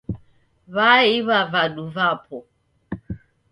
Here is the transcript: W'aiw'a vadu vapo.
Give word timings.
W'aiw'a 0.75 1.39
vadu 1.51 1.85
vapo. 1.95 2.37